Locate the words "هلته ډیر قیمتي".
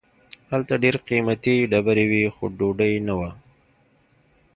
0.51-1.55